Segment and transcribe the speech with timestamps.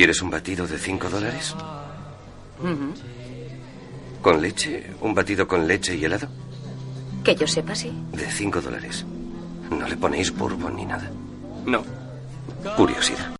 [0.00, 1.54] ¿Quieres un batido de 5 dólares?
[4.22, 4.94] ¿Con leche?
[5.02, 6.26] ¿Un batido con leche y helado?
[7.22, 7.92] Que yo sepa, sí.
[8.10, 9.04] De 5 dólares.
[9.70, 11.10] No le ponéis bourbon ni nada.
[11.66, 11.84] No.
[12.78, 13.36] Curiosidad.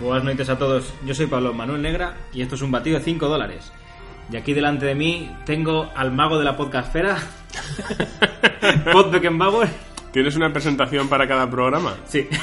[0.00, 0.94] Buenas noches a todos.
[1.04, 3.72] Yo soy Pablo Manuel Negra y esto es un batido de 5 dólares.
[4.30, 7.16] Y aquí delante de mí tengo al mago de la podcastfera,
[8.92, 9.68] Pod Beckenbauer.
[10.12, 11.96] ¿Tienes una presentación para cada programa?
[12.06, 12.28] Sí.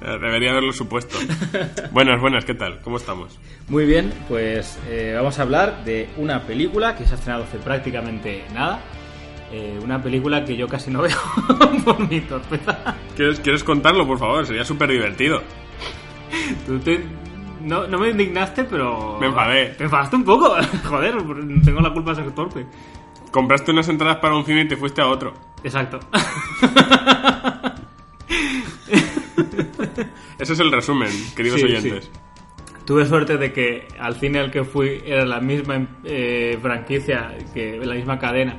[0.00, 1.18] Debería haberlo supuesto.
[1.90, 2.80] Buenas, buenas, ¿qué tal?
[2.80, 3.38] ¿Cómo estamos?
[3.68, 7.58] Muy bien, pues eh, vamos a hablar de una película que se ha estrenado hace
[7.58, 8.80] prácticamente nada.
[9.50, 11.16] Eh, una película que yo casi no veo
[11.84, 12.96] por mi torpeza.
[13.16, 14.44] ¿Quieres, ¿Quieres contarlo, por favor?
[14.46, 15.42] Sería súper divertido.
[16.66, 17.02] Tú te-
[17.62, 19.16] No, no me indignaste, pero...
[19.20, 19.70] Me enfadé.
[19.76, 20.54] Te enfadaste un poco.
[20.84, 21.14] Joder,
[21.64, 22.66] tengo la culpa de ser torpe.
[23.30, 25.32] Compraste unas entradas para un cine y te fuiste a otro.
[25.64, 25.98] Exacto.
[30.38, 32.10] Ese es el resumen, queridos Sí, oyentes.
[32.84, 37.78] Tuve suerte de que al cine al que fui era la misma eh, franquicia, que
[37.82, 38.56] la misma cadena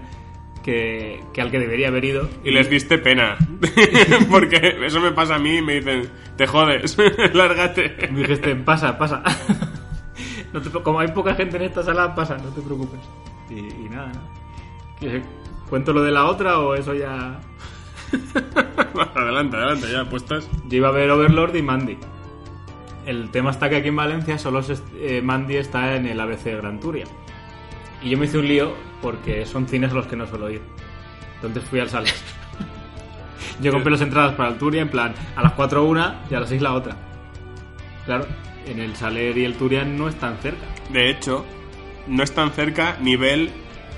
[0.70, 2.30] que, que al que debería haber ido.
[2.44, 3.38] Y les diste pena.
[4.30, 6.98] Porque eso me pasa a mí y me dicen, te jodes,
[7.34, 8.10] lárgate.
[8.12, 9.24] Me dijiste, pasa, pasa.
[10.52, 13.00] No te como hay poca gente en esta sala, pasa, no te preocupes.
[13.52, 14.30] Y, y nada, nada.
[15.00, 15.22] ¿Qué-
[15.70, 17.40] ¿Cuento lo de la otra o eso ya...?
[19.16, 20.50] adelante, adelante, ya puestas.
[20.68, 21.98] Yo iba a ver Overlord y Mandy.
[23.06, 26.44] El tema está que aquí en Valencia solo se eh, Mandy está en el ABC
[26.46, 27.06] de Gran Turia.
[28.02, 30.62] Y yo me hice un lío porque son cines a los que no suelo ir.
[31.36, 32.24] Entonces fui al Sales.
[33.62, 36.40] yo compré las entradas para el Turia en plan a las 4 una y a
[36.40, 36.96] las 6 la otra.
[38.06, 38.26] Claro,
[38.66, 40.66] en el Saler y el Turia no están cerca.
[40.92, 41.46] De hecho,
[42.08, 43.52] no es tan cerca nivel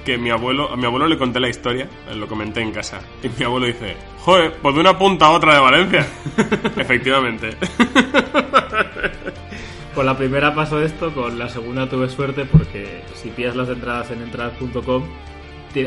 [0.06, 3.30] que mi abuelo, a mi abuelo le conté la historia, lo comenté en casa, y
[3.30, 6.08] mi abuelo dice, joder, pues de una punta a otra de Valencia.
[6.78, 7.52] Efectivamente.
[9.96, 14.10] Con la primera pasó esto, con la segunda tuve suerte porque si pillas las entradas
[14.12, 15.04] en entradas.com,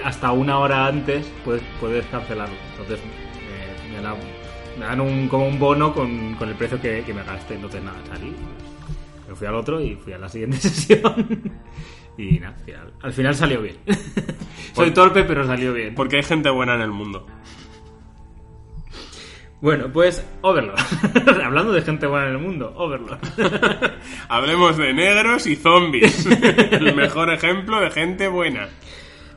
[0.04, 2.54] hasta una hora antes puedes, puedes cancelarlo.
[2.72, 3.00] Entonces
[3.90, 4.16] me, me dan,
[4.78, 7.54] me dan un, como un bono con, con el precio que, que me gasté.
[7.54, 8.34] Entonces nada, salí.
[9.26, 11.42] Me fui al otro y fui a la siguiente sesión.
[12.18, 13.76] y nada, al final, al final salió bien.
[14.74, 15.94] Soy torpe, pero salió bien.
[15.94, 17.26] Porque hay gente buena en el mundo.
[19.64, 20.78] Bueno, pues Overlord.
[21.42, 23.18] Hablando de gente buena en el mundo, Overlord.
[24.28, 26.26] Hablemos de negros y zombies.
[26.70, 28.68] el mejor ejemplo de gente buena.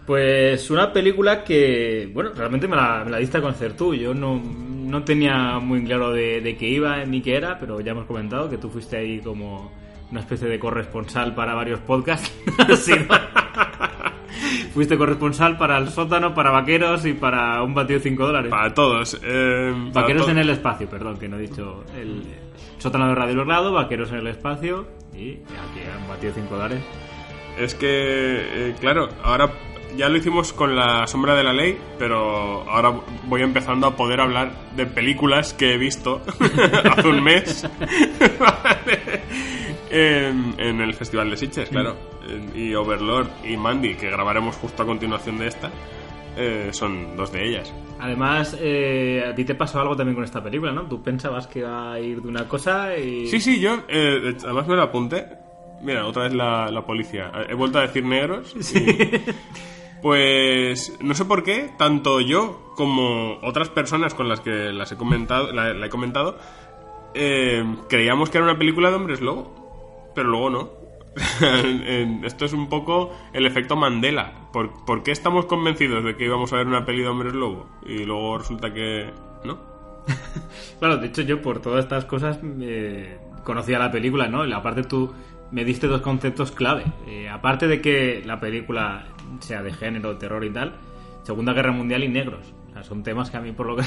[0.05, 3.95] Pues una película que, bueno, realmente me la, me la diste a conocer tú.
[3.95, 7.91] Yo no, no tenía muy claro de, de qué iba ni qué era, pero ya
[7.91, 9.71] hemos comentado que tú fuiste ahí como
[10.11, 12.33] una especie de corresponsal para varios podcasts.
[12.81, 13.15] Sí, ¿no?
[14.73, 18.49] fuiste corresponsal para el sótano, para vaqueros y para un batido de 5 dólares.
[18.51, 19.19] Para todos.
[19.23, 21.83] eh, para Vaqueros to- en el espacio, perdón, que no he dicho.
[21.95, 22.23] El
[22.77, 26.79] sótano de Radio Logrado, vaqueros en el espacio y aquí un batido de 5 dólares.
[27.57, 27.87] Es que,
[28.69, 29.49] eh, claro, ahora
[29.97, 32.93] ya lo hicimos con la sombra de la ley, pero ahora
[33.25, 36.21] voy empezando a poder hablar de películas que he visto
[36.91, 37.67] hace un mes
[39.89, 41.95] en, en el Festival de Sitges, claro.
[42.55, 45.71] Y Overlord y Mandy, que grabaremos justo a continuación de esta,
[46.35, 47.73] eh, son dos de ellas.
[47.99, 50.83] Además, eh, a ti te pasó algo también con esta película, ¿no?
[50.83, 53.27] Tú pensabas que iba a ir de una cosa y...
[53.27, 55.25] Sí, sí, yo eh, además me lo apunté.
[55.81, 57.31] Mira, otra vez la, la policía.
[57.47, 58.55] He vuelto a decir negros.
[58.75, 59.21] y-
[60.01, 64.97] pues no sé por qué, tanto yo como otras personas con las que las he
[64.97, 66.37] comentado, la, he comentado,
[67.13, 70.69] eh, creíamos que era una película de hombres lobo, pero luego no.
[72.23, 74.49] Esto es un poco el efecto Mandela.
[74.53, 77.67] ¿Por, por qué estamos convencidos de que íbamos a ver una peli de hombres lobo?
[77.85, 79.11] Y luego resulta que
[79.43, 79.57] no.
[80.79, 84.45] Claro, de hecho yo por todas estas cosas eh, conocía la película, ¿no?
[84.45, 85.11] Y aparte tú
[85.51, 86.85] me diste dos conceptos clave.
[87.07, 89.05] Eh, aparte de que la película
[89.39, 90.75] sea de género, terror y tal,
[91.23, 92.53] Segunda Guerra Mundial y negros.
[92.69, 93.83] O sea, son temas que a mí por lo que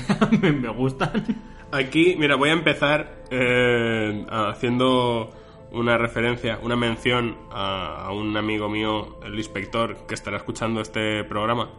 [0.52, 1.24] me, gustan.
[1.72, 5.30] Aquí, mira, voy a empezar eh, haciendo
[5.72, 11.70] una referencia, una mención a un amigo mío, el inspector, que estará escuchando este programa,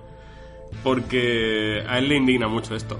[0.84, 2.98] porque a él le indigna mucho esto,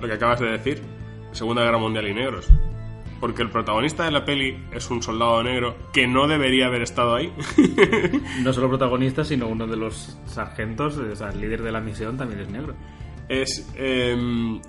[0.00, 0.82] lo que acabas de decir,
[1.30, 2.48] Segunda Guerra Mundial y negros.
[3.22, 7.14] Porque el protagonista de la peli es un soldado negro que no debería haber estado
[7.14, 7.32] ahí.
[8.42, 12.16] No solo protagonista, sino uno de los sargentos, o sea, el líder de la misión
[12.16, 12.74] también es negro.
[13.28, 14.60] es em,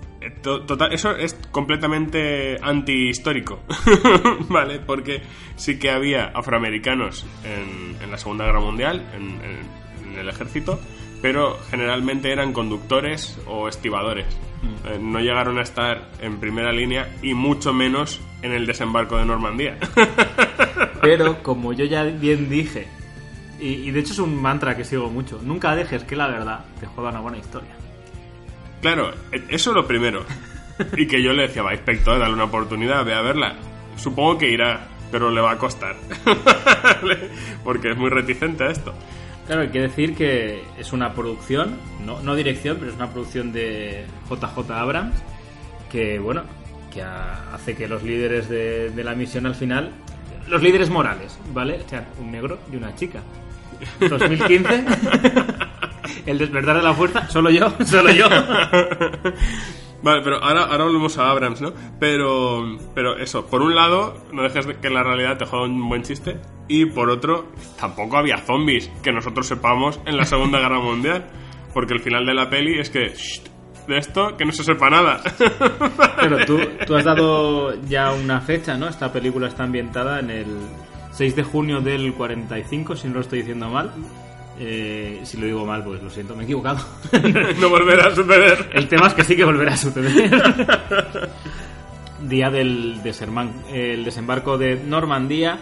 [0.44, 3.60] to- total, eso es completamente antihistórico,
[4.50, 4.80] ¿vale?
[4.80, 5.24] Porque
[5.56, 10.80] sí que había afroamericanos en, en la Segunda Guerra Mundial, en, en- en el ejército,
[11.24, 14.28] pero generalmente eran conductores o estibadores.
[14.86, 19.26] Eh, no llegaron a estar en primera línea y mucho menos en el desembarco de
[19.26, 19.78] Normandía.
[21.02, 22.88] Pero como yo ya bien dije,
[23.60, 26.66] y, y de hecho es un mantra que sigo mucho, nunca dejes que la verdad
[26.80, 27.72] te juega una buena historia.
[28.82, 30.26] Claro, e- eso es lo primero.
[30.98, 33.56] Y que yo le decía, va, inspector, dale una oportunidad, ve a verla.
[33.96, 35.96] Supongo que irá, pero le va a costar.
[37.64, 38.94] Porque es muy reticente a esto.
[39.48, 41.76] Claro, hay que decir que es una producción,
[42.06, 45.16] no, no dirección, pero es una producción de JJ Abrams,
[45.92, 46.44] que bueno,
[46.94, 49.92] que ha- hace que los líderes de, de la misión al final,
[50.48, 51.82] los líderes morales, ¿vale?
[51.90, 53.20] Sean un negro y una chica.
[54.00, 54.86] 2015,
[56.26, 58.28] el despertar de la fuerza, solo yo, solo yo.
[60.04, 61.72] Vale, pero ahora, ahora volvemos a Abrams, ¿no?
[62.00, 65.88] Pero, pero eso, por un lado, no dejes de que la realidad te juegue un
[65.90, 66.40] buen chiste.
[66.68, 67.48] Y por otro,
[67.80, 71.26] tampoco había zombies que nosotros sepamos en la Segunda Guerra Mundial.
[71.74, 73.42] Porque el final de la peli es que, "Shh,
[73.88, 75.22] de esto, que no se sepa nada.
[76.20, 78.88] Pero tú, tú has dado ya una fecha, ¿no?
[78.88, 80.46] Esta película está ambientada en el
[81.12, 83.92] 6 de junio del 45, si no lo estoy diciendo mal.
[84.66, 86.80] Eh, si lo digo mal, pues lo siento, me he equivocado.
[87.60, 88.70] no volverá a suceder.
[88.74, 90.32] El tema es que sí que volverá a suceder.
[92.30, 95.58] Día del deserman- el desembarco de Normandía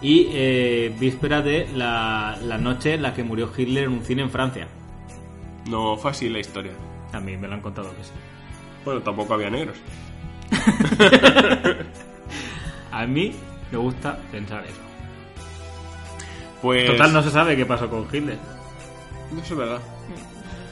[0.00, 4.22] y eh, víspera de la, la noche en la que murió Hitler en un cine
[4.22, 4.68] en Francia.
[5.68, 6.72] No fue así la historia.
[7.12, 8.10] A mí me lo han contado que sí.
[8.84, 9.76] Bueno, tampoco había negros.
[12.92, 13.32] A mí
[13.72, 14.80] me gusta pensar eso.
[16.64, 16.86] Pues.
[16.86, 18.38] Total, no se sabe qué pasó con Hitler.
[19.32, 19.82] Eso es verdad.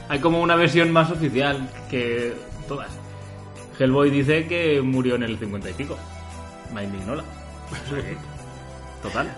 [0.08, 2.32] Hay como una versión más oficial que
[2.66, 2.88] todas.
[3.78, 5.98] Hellboy dice que murió en el 50 y pico.
[6.72, 7.22] Me indignola.
[9.02, 9.36] Total.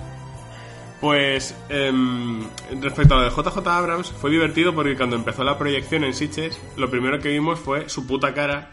[1.00, 2.44] Pues em,
[2.80, 6.60] respecto a lo de JJ Abrams, fue divertido porque cuando empezó la proyección en Sitges,
[6.76, 8.70] lo primero que vimos fue su puta cara.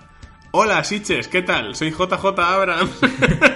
[0.51, 1.75] Hola Sitges, ¿qué tal?
[1.75, 2.91] Soy JJ Abrams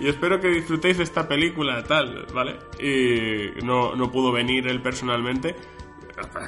[0.00, 2.56] y espero que disfrutéis de esta película, tal, ¿vale?
[2.80, 5.54] Y no, no pudo venir él personalmente.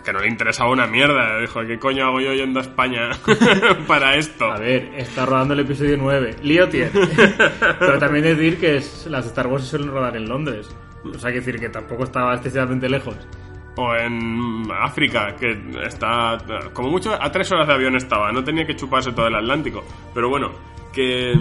[0.04, 1.40] Que no le interesaba una mierda.
[1.40, 3.10] Dijo, ¿qué coño hago yo yendo a España
[3.88, 4.44] para esto?
[4.52, 6.36] A ver, está rodando el episodio 9.
[6.42, 6.90] Lío tiene.
[7.80, 10.74] Pero también decir que es- las Star Wars se suelen rodar en Londres.
[11.04, 13.16] O sea, que decir que tampoco estaba excesivamente lejos.
[13.76, 16.38] O en África, que está
[16.72, 19.84] como mucho a tres horas de avión estaba, no tenía que chuparse todo el Atlántico.
[20.14, 20.52] Pero bueno,
[20.96, 21.34] que,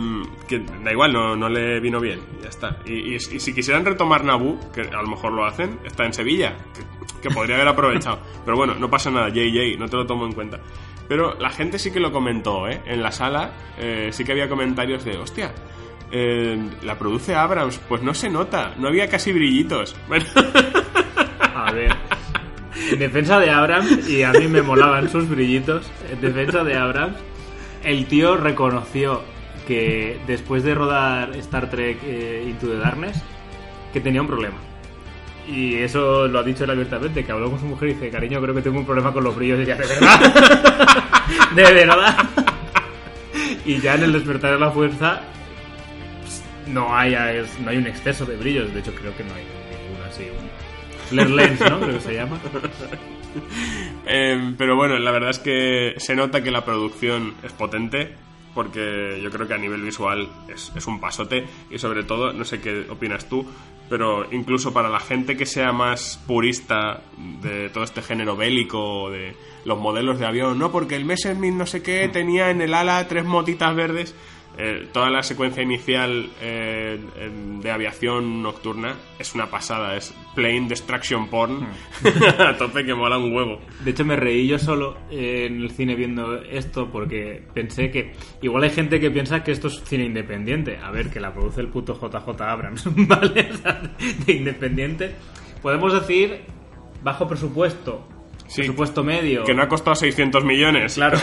[0.48, 2.78] que da igual, no, no le vino bien, ya está.
[2.86, 6.14] Y, y- y si quisieran retomar Naboo, que a lo mejor lo hacen, está en
[6.14, 8.20] Sevilla, que, que podría haber aprovechado.
[8.46, 10.60] Pero bueno, no pasa nada, JJ, no te lo tomo en cuenta.
[11.08, 12.82] Pero la gente sí que lo comentó, ¿eh?
[12.86, 15.54] En la sala eh, sí que había comentarios de, hostia,
[16.12, 19.96] eh, la produce Abrams, pues no se nota, no había casi brillitos.
[20.08, 20.26] Bueno,
[21.56, 21.96] A ver.
[22.92, 27.18] En defensa de Abrams, y a mí me molaban sus brillitos, en defensa de Abrams,
[27.84, 29.22] el tío reconoció
[29.68, 33.22] que después de rodar Star Trek eh, Into the Darkness,
[33.94, 34.58] que tenía un problema.
[35.48, 38.42] Y eso lo ha dicho él abiertamente, que habló con su mujer y dice, cariño,
[38.42, 39.60] creo que tengo un problema con los brillos.
[39.60, 40.34] Y ella, ¿de verdad?
[41.56, 42.30] ¿De verdad?
[43.66, 45.22] Y ya en el despertar de la fuerza
[46.22, 47.16] pues, no hay,
[47.64, 48.74] no hay un exceso de brillos.
[48.74, 50.26] De hecho, creo que no hay ninguno así.
[51.10, 51.80] Flare lens, ¿no?
[51.80, 52.40] Creo que se llama.
[54.08, 58.16] Eh, pero bueno, la verdad es que se nota que la producción es potente
[58.56, 62.46] porque yo creo que a nivel visual es, es un pasote y sobre todo, no
[62.46, 63.46] sé qué opinas tú,
[63.90, 67.02] pero incluso para la gente que sea más purista
[67.42, 69.36] de todo este género bélico, de
[69.66, 73.08] los modelos de avión, no, porque el Messerschmitt no sé qué tenía en el ala
[73.08, 74.16] tres motitas verdes.
[74.58, 76.98] Eh, toda la secuencia inicial eh,
[77.62, 81.68] de aviación nocturna es una pasada, es plane destruction porn
[82.40, 83.60] a tope que mola un huevo.
[83.84, 88.14] De hecho, me reí yo solo eh, en el cine viendo esto porque pensé que
[88.42, 90.78] igual hay gente que piensa que esto es cine independiente.
[90.78, 93.50] A ver, que la produce el puto JJ Abrams, ¿vale?
[94.26, 95.16] De independiente.
[95.62, 96.42] Podemos decir
[97.04, 98.08] bajo presupuesto,
[98.48, 98.62] Sí.
[98.62, 99.44] presupuesto medio.
[99.44, 100.96] Que no ha costado 600 millones.
[100.96, 101.18] Claro.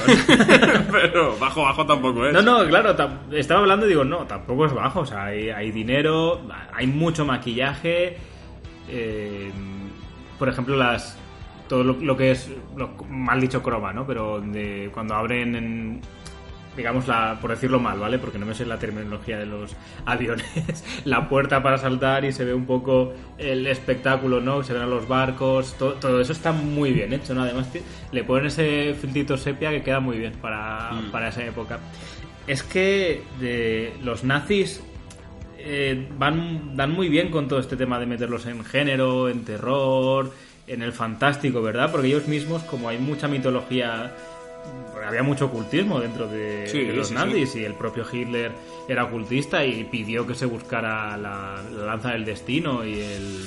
[0.91, 2.33] Pero bajo, bajo tampoco es.
[2.33, 2.97] No, no, claro,
[3.33, 6.43] estaba hablando y digo, no, tampoco es bajo, o sea, hay, hay dinero,
[6.75, 8.17] hay mucho maquillaje,
[8.89, 9.51] eh,
[10.39, 11.19] por ejemplo, las
[11.69, 14.07] todo lo, lo que es, lo, mal dicho croma, ¿no?
[14.07, 16.01] Pero de, cuando abren, en,
[16.77, 18.19] digamos, la, por decirlo mal, ¿vale?
[18.19, 19.77] Porque no me sé la terminología de los
[20.07, 24.63] aviones, la puerta para saltar y se ve un poco el espectáculo, ¿no?
[24.63, 27.43] Se ven a los barcos, todo, todo eso está muy bien hecho, ¿no?
[27.43, 27.69] Además,
[28.11, 31.79] le ponen ese filtrito sepia que queda muy bien para, para esa época.
[32.47, 34.83] Es que de los nazis
[35.59, 40.33] eh, van, dan muy bien con todo este tema de meterlos en género, en terror,
[40.67, 41.91] en el fantástico, ¿verdad?
[41.93, 44.13] Porque ellos mismos, como hay mucha mitología,
[45.03, 48.53] porque había mucho ocultismo dentro de, Sí, de los sí, nazis y el propio Hitler
[48.89, 53.45] era ocultista y pidió que se buscara la, la lanza del destino y el...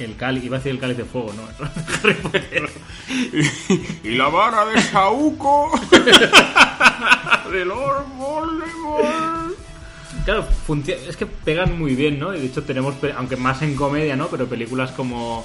[0.00, 1.42] El cáliz, iba a decir el cáliz de fuego, ¿no?
[4.04, 5.72] Y la vara de Saúco.
[7.52, 9.56] de Lord Voldemort.
[10.24, 10.46] Claro,
[11.08, 12.32] es que pegan muy bien, ¿no?
[12.32, 14.28] Y de hecho tenemos, aunque más en comedia, ¿no?
[14.28, 15.44] Pero películas como,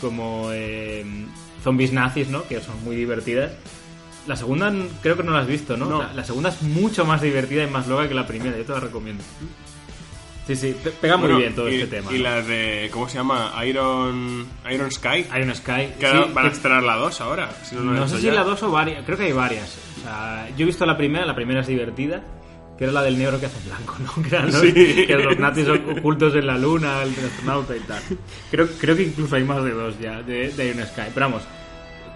[0.00, 1.04] como eh,
[1.64, 2.46] Zombies Nazis, ¿no?
[2.46, 3.50] Que son muy divertidas.
[4.30, 4.72] La segunda
[5.02, 5.86] creo que no la has visto, ¿no?
[5.86, 5.98] No.
[6.02, 8.72] La, la segunda es mucho más divertida y más loca que la primera, yo te
[8.72, 9.24] la recomiendo.
[10.46, 12.12] Sí, sí, pe- pega muy Bueno, bien todo y, este tema.
[12.12, 12.22] Y ¿no?
[12.24, 12.88] la de.
[12.92, 13.52] ¿Cómo se llama?
[13.66, 14.46] Iron.
[14.72, 15.26] Iron Sky.
[15.36, 15.94] Iron Sky.
[15.98, 17.50] Que sí, van a estrenar la 2 ahora.
[17.64, 18.32] si no, sé si ya.
[18.34, 19.76] la dos o varias, creo que hay varias.
[19.98, 22.22] O sea, yo he visto la primera, la primera es divertida,
[22.78, 24.22] que era la del negro que hace blanco, ¿no?
[24.28, 24.72] Que eran los, Sí.
[24.72, 28.00] que los nazis ocultos en la luna, el astronauta y tal.
[28.50, 31.10] Creo, creo que incluso hay más de dos ya, de, de Iron Sky.
[31.12, 31.42] Pero vamos,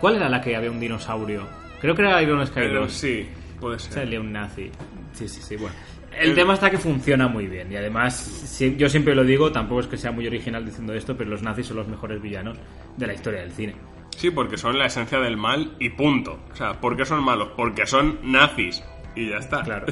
[0.01, 1.64] ¿cuál era la que había un dinosaurio?
[1.81, 2.93] Creo que era Iron Sky Pero 2.
[2.93, 3.29] sí,
[3.61, 3.93] puede ser.
[3.93, 4.71] Salía un nazi.
[5.13, 5.75] Sí, sí, sí, bueno.
[6.19, 9.81] El tema está que funciona muy bien y además, si- yo siempre lo digo, tampoco
[9.81, 12.57] es que sea muy original diciendo esto, pero los nazis son los mejores villanos
[12.97, 13.75] de la historia del cine.
[14.17, 16.39] Sí, porque son la esencia del mal y punto.
[16.53, 17.49] O sea, ¿por qué son malos?
[17.57, 18.83] Porque son nazis.
[19.17, 19.63] Y ya está.
[19.63, 19.87] Claro.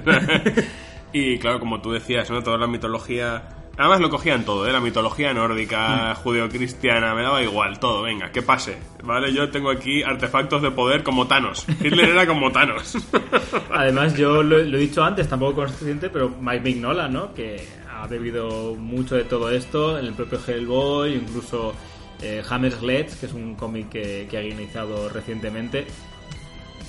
[1.13, 2.43] y claro, como tú decías, ¿no?
[2.43, 3.49] Toda la mitología...
[3.79, 4.73] Además lo cogían todo, ¿eh?
[4.73, 5.37] La mitología Mm.
[5.37, 8.77] nórdica, judeocristiana, me daba igual, todo, venga, que pase.
[9.03, 9.33] ¿Vale?
[9.33, 11.65] Yo tengo aquí artefactos de poder como Thanos.
[11.81, 12.97] Hitler era como Thanos.
[13.73, 17.33] Además, yo lo, lo he dicho antes, tampoco consciente, pero Mike Mignola, ¿no?
[17.35, 21.73] Que ha bebido mucho de todo esto, en el propio Hellboy, incluso
[22.21, 25.87] eh, Hammer Sledge, que es un cómic que, que ha guionizado recientemente.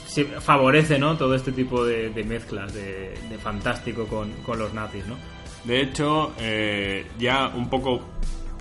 [0.06, 1.18] Sí, favorece, ¿no?
[1.18, 5.16] Todo este tipo de, de mezclas de, de fantástico con, con los nazis, ¿no?
[5.64, 8.02] De hecho, eh, ya un poco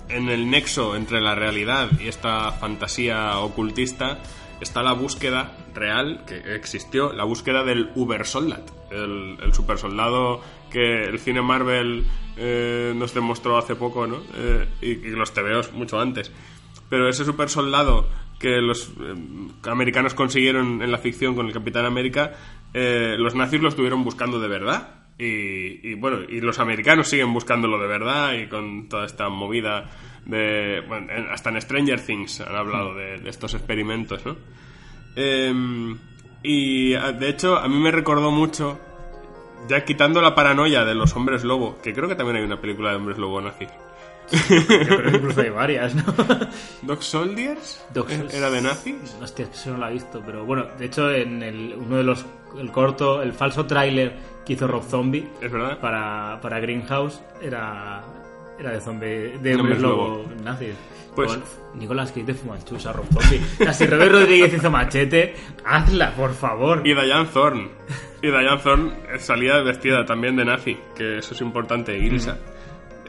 [0.07, 4.19] en el nexo entre la realidad y esta fantasía ocultista
[4.61, 10.41] está la búsqueda real que existió, la búsqueda del Ubersoldat, el, el supersoldado
[10.71, 12.05] que el cine Marvel
[12.37, 14.21] eh, nos demostró hace poco, ¿no?
[14.35, 16.31] Eh, y, y los TVOs mucho antes.
[16.89, 18.07] Pero ese supersoldado
[18.39, 18.91] que los
[19.63, 22.33] americanos consiguieron en la ficción con el Capitán América,
[22.73, 25.02] los nazis lo estuvieron buscando de verdad.
[25.17, 29.89] Y, y, bueno, y los americanos siguen buscándolo de verdad y con toda esta movida
[30.25, 30.81] de...
[30.87, 34.35] Bueno, en- hasta en Stranger Things han hablado de, de estos experimentos, ¿no?
[35.15, 35.97] Em,
[36.41, 38.79] y a- de hecho a mí me recordó mucho,
[39.69, 42.89] ya quitando la paranoia de los hombres lobo, que creo que también hay una película
[42.89, 43.69] de hombres lobo nazis.
[44.31, 46.03] Que incluso hay varias, ¿no?
[46.81, 47.85] ¿Dog Soldiers?
[47.93, 49.15] Dog- ¿Era de nazis?
[49.21, 52.25] Hostia, eso no lo he visto, pero bueno, de hecho en el, uno de los,
[52.59, 55.79] el corto, el falso tráiler que hizo Rob Zombie ¿Es verdad?
[55.79, 58.01] para, para Greenhouse era,
[58.59, 60.75] era de zombie, de Hombres lobo nazis.
[61.15, 61.43] Pues- Con
[61.79, 63.39] Nicolas Cage de Fumanchusa, Rob Zombie.
[63.59, 65.35] O sea, si Robert Rodríguez hizo machete,
[65.65, 66.81] hazla, por favor.
[66.85, 67.69] Y Diane Thorne.
[68.21, 72.35] Y Diane Thorne salía vestida también de nazi, que eso es importante, Ilsa.
[72.35, 72.53] Se-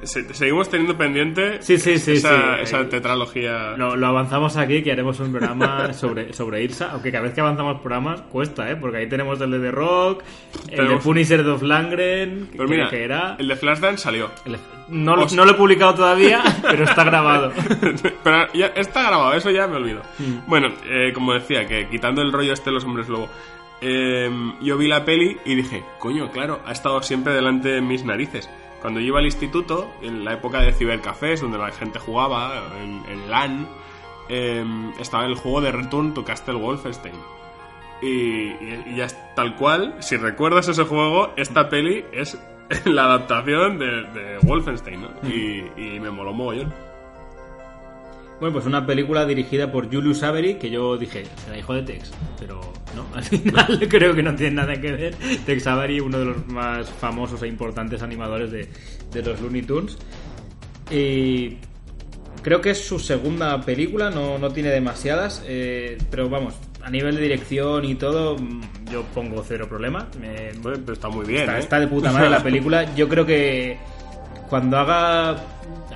[0.06, 3.76] seguimos teniendo pendiente Sí, sí, sí, esa, tetralogía.
[3.76, 7.40] Lo, lo avanzamos aquí, que haremos un programa sobre, sobre Ilsa, aunque cada vez que
[7.40, 8.76] avanzamos programas cuesta, ¿eh?
[8.76, 10.22] Porque ahí tenemos el de The Rock,
[10.70, 13.36] el de Punisher of Langren, Pues que, mira, que era...
[13.38, 14.30] el de Flashdance salió.
[14.44, 14.56] el-
[14.88, 17.52] no, lo- no lo he publicado todavía, pero está grabado.
[18.22, 20.02] Pero ya está grabado, eso ya me olvido.
[20.18, 20.46] Mm.
[20.46, 23.28] Bueno, eh, como decía, que quitando el rollo este de los hombres lobo,
[23.80, 24.30] eh,
[24.60, 28.48] yo vi la peli y dije, coño, claro, ha estado siempre delante de mis narices.
[28.84, 33.02] Cuando yo iba al instituto, en la época de cibercafés, donde la gente jugaba, en,
[33.10, 33.66] en LAN,
[34.28, 34.62] eh,
[35.00, 37.14] estaba el juego de Return to Castle Wolfenstein.
[38.02, 42.38] Y, y- y ya es tal cual, si recuerdas ese juego, esta peli es
[42.84, 45.08] la adaptación de, de Wolfenstein, ¿no?
[45.30, 46.74] Y, y me moló mogollón.
[48.44, 52.10] Bueno, pues una película dirigida por Julius Avery, que yo dije, será hijo de Tex,
[52.38, 52.60] pero
[52.94, 55.14] no, al final creo que no tiene nada que ver.
[55.46, 58.68] Tex Avery, uno de los más famosos e importantes animadores de,
[59.14, 59.96] de los Looney Tunes.
[60.90, 61.56] Y
[62.42, 67.16] creo que es su segunda película, no, no tiene demasiadas, eh, pero vamos, a nivel
[67.16, 68.60] de dirección y todo, mm,
[68.92, 70.06] yo pongo cero problema.
[70.20, 71.60] Me- pero está muy bien, Está, ¿eh?
[71.60, 72.94] está de puta madre la película.
[72.94, 73.78] Yo creo que
[74.50, 75.42] cuando haga.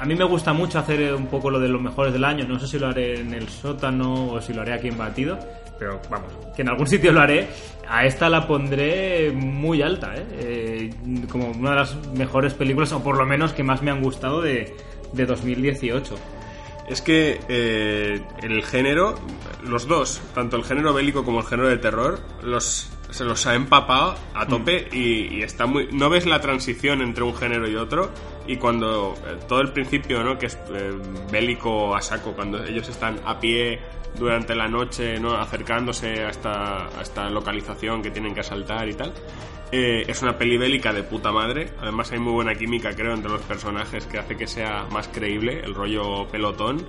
[0.00, 2.46] A mí me gusta mucho hacer un poco lo de los mejores del año.
[2.46, 5.38] No sé si lo haré en el sótano o si lo haré aquí en Batido.
[5.78, 7.48] Pero vamos, que en algún sitio lo haré.
[7.88, 10.26] A esta la pondré muy alta, ¿eh?
[10.32, 10.90] Eh,
[11.30, 14.42] como una de las mejores películas, o por lo menos que más me han gustado
[14.42, 14.76] de,
[15.12, 16.14] de 2018.
[16.88, 19.14] Es que eh, el género,
[19.62, 23.54] los dos, tanto el género bélico como el género de terror, los, se los ha
[23.54, 25.88] empapado a tope y, y está muy.
[25.92, 28.10] No ves la transición entre un género y otro.
[28.46, 30.38] Y cuando eh, todo el principio, ¿no?
[30.38, 30.92] Que es eh,
[31.30, 33.78] bélico a saco, cuando ellos están a pie
[34.18, 35.36] durante la noche, ¿no?
[35.36, 39.12] Acercándose a esta, a esta localización que tienen que asaltar y tal.
[39.70, 41.72] Eh, es una peli bélica de puta madre.
[41.80, 45.60] Además hay muy buena química, creo, entre los personajes que hace que sea más creíble
[45.60, 46.86] el rollo pelotón.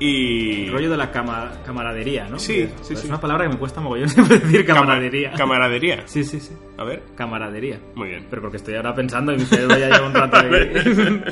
[0.00, 0.64] Y...
[0.66, 2.38] El rollo de la cama- camaradería, ¿no?
[2.38, 3.08] Sí, Es- sí, es sí.
[3.08, 5.32] una palabra que me cuesta mogollón siempre decir Cama- camaradería.
[5.32, 6.02] Camaradería.
[6.06, 6.52] Sí, sí, sí.
[6.76, 7.02] A ver.
[7.14, 7.78] Camaradería.
[7.94, 8.26] Muy bien.
[8.28, 10.50] Pero porque estoy ahora pensando y mi cerebro ya lleva un rato ahí.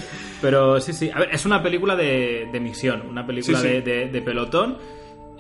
[0.41, 1.11] Pero sí, sí.
[1.13, 3.73] A ver, es una película de, de misión, una película Sí, sí.
[3.75, 4.79] De, de- de pelotón.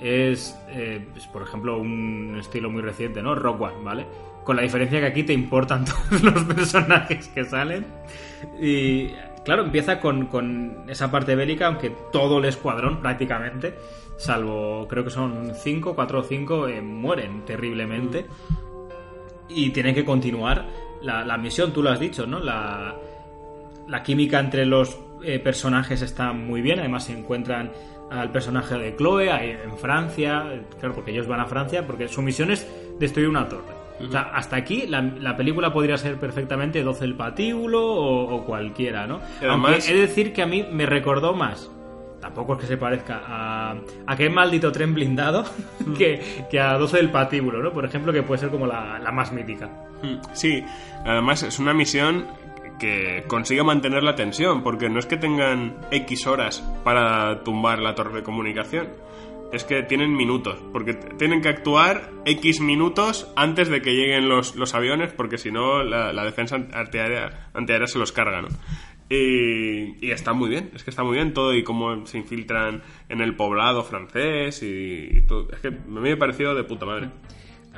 [0.00, 3.36] Es, eh, es, por ejemplo, un estilo muy reciente, ¿no?
[3.36, 4.06] Rock One, ¿vale?
[4.42, 7.86] Con la diferencia que aquí te importan todos los personajes que salen.
[8.60, 9.10] Y
[9.44, 13.74] claro, empieza con, con esa parte bélica, aunque todo el escuadrón prácticamente,
[14.16, 18.26] salvo creo que son cinco, cuatro o cinco, eh, mueren terriblemente
[19.48, 20.66] y tienen que continuar
[21.02, 22.38] la, la misión, tú lo has dicho, ¿no?
[22.38, 22.94] La,
[23.88, 27.72] la química entre los eh, personajes está muy bien, además se encuentran
[28.10, 30.44] al personaje de Chloe en Francia,
[30.78, 32.66] claro, porque ellos van a Francia, porque su misión es
[32.98, 33.81] destruir una torre.
[34.00, 38.44] O sea, hasta aquí la, la película podría ser perfectamente 12 el patíbulo o, o
[38.44, 39.20] cualquiera, ¿no?
[39.40, 41.70] Además- Aunque he de decir que a mí me recordó más,
[42.20, 43.74] tampoco es que se parezca a,
[44.06, 45.44] a qué maldito tren blindado,
[45.98, 47.70] que, que a 12 del patíbulo, ¿no?
[47.72, 49.68] Por ejemplo, que puede ser como la, la más mítica.
[50.02, 50.64] Mm, Sí,
[51.04, 52.26] además es una misión
[52.80, 57.94] que consigue mantener la tensión, porque no es que tengan X horas para tumbar la
[57.94, 58.88] torre de comunicación,
[59.52, 64.56] es que tienen minutos, porque tienen que actuar X minutos antes de que lleguen los,
[64.56, 68.48] los aviones, porque si no la, la defensa antiaérea, antiaérea se los carga, ¿no?
[69.14, 73.20] Y, está muy bien, es que está muy bien todo y cómo se infiltran en
[73.20, 75.50] el poblado francés y, todo.
[75.52, 77.10] Es que a mí me ha parecido de puta madre.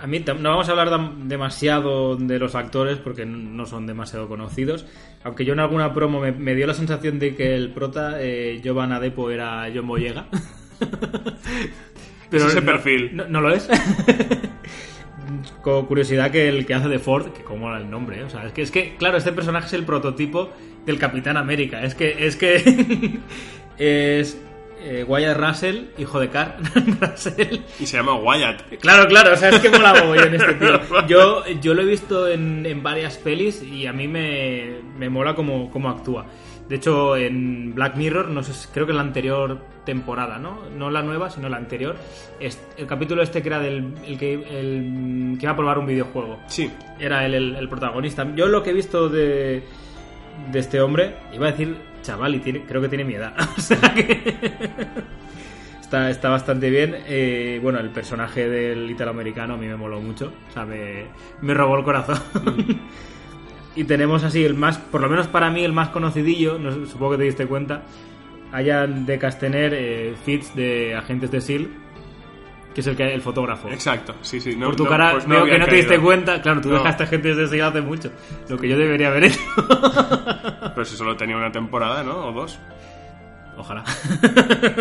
[0.01, 0.91] A mí no vamos a hablar
[1.25, 4.87] demasiado de los actores porque no son demasiado conocidos.
[5.25, 8.93] Aunque yo en alguna promo me, dio la sensación de que el prota, eh, Jovan
[8.93, 10.29] Adepo, era John Boyega.
[12.33, 13.11] Es ese no- perfil.
[13.15, 13.69] No, no lo es.
[15.63, 18.25] Con curiosidad que el que hace de Ford, que como era el nombre, ¿eh?
[18.25, 20.51] o sea, es que, es que, claro, este personaje es el prototipo
[20.85, 21.83] del Capitán América.
[21.83, 23.19] Es que, es que
[23.79, 24.39] es
[24.81, 26.53] eh, Wyatt Russell, hijo de Carl
[27.01, 27.61] Russell.
[27.81, 28.63] Y se llama Wyatt.
[28.81, 30.81] Claro, claro, o sea, es que mola mogollón este tío.
[31.07, 35.35] Yo, yo lo he visto en, en varias pelis y a mí me, me mola
[35.35, 36.27] cómo, cómo actúa.
[36.69, 40.61] De hecho, en Black Mirror, no sé, creo que en la anterior temporada, ¿no?
[40.77, 41.97] No la nueva, sino la anterior.
[42.41, 46.39] el capítulo este que era del el que, el, que iba a probar un videojuego.
[46.47, 48.27] Sí, Era él el, el protagonista.
[48.35, 49.63] Yo lo que he visto de,
[50.51, 53.35] de este hombre, iba a decir chaval, y tiene, creo que tiene mi edad.
[53.57, 54.35] O sea que.
[55.81, 56.97] Está, está bastante bien.
[57.07, 60.33] Eh, bueno, el personaje del italoamericano a mí me moló mucho.
[60.49, 61.05] O sea, me,
[61.43, 62.19] me robó el corazón.
[63.77, 66.59] y tenemos así el más, por lo menos para mí, el más conocidillo.
[66.59, 67.83] no supongo que te diste cuenta.
[68.53, 71.69] Hayan de Castener eh, Fitz de Agentes de SEAL,
[72.73, 73.69] que es el, que, el fotógrafo.
[73.69, 74.15] exacto.
[74.23, 74.55] Sí, sí.
[74.57, 76.05] No, Por tu no, cara pues veo que no te diste caído.
[76.05, 76.41] cuenta.
[76.41, 78.13] Claro, tú dejaste Agentes de SEAL hace mucho.
[78.49, 79.41] Lo que yo debería haber hecho.
[80.75, 82.29] Pero si solo tenía una temporada, ¿no?
[82.29, 82.59] O dos.
[83.57, 83.85] Ojalá.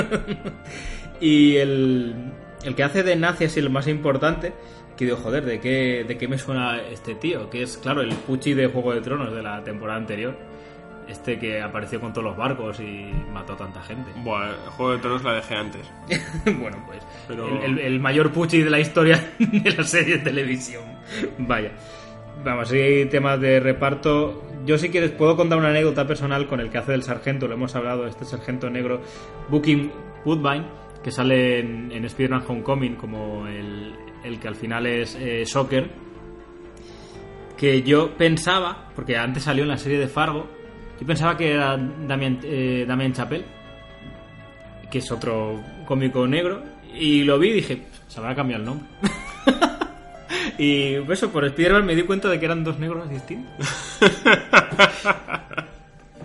[1.20, 2.16] y el,
[2.64, 4.54] el que hace de nazi así el más importante,
[4.98, 7.50] que digo, joder, ¿de qué, ¿de qué me suena este tío?
[7.50, 10.36] Que es, claro, el Pucci de Juego de Tronos de la temporada anterior.
[11.08, 14.12] Este que apareció con todos los barcos y mató a tanta gente.
[14.24, 15.92] Buah, el Juego de Tronos la dejé antes.
[16.46, 20.24] bueno, pues Pero- el, el- el mayor Pucci de la historia de la serie de
[20.24, 20.84] televisión.
[21.40, 21.72] Vaya.
[22.44, 24.44] Vamos, si hay temas de reparto.
[24.66, 27.56] Yo si quieres puedo contar una anécdota personal con el que hace del sargento, lo
[27.56, 29.02] hemos hablado, este sargento negro,
[29.50, 29.92] Booking
[30.24, 30.64] Woodbine,
[31.04, 33.94] que sale en, en Spider-Man Homecoming como el,
[34.24, 35.90] el que al final es eh, Soccer,
[37.58, 40.48] que yo pensaba, porque antes salió en la serie de Fargo,
[41.00, 43.46] yo pensaba que era Damien, eh, Damien Chapelle,
[44.90, 48.88] que es otro cómico negro, y lo vi y dije, se habrá cambiado el nombre.
[50.58, 53.54] y eso, por Spider-Man me di cuenta de que eran dos negros distintos.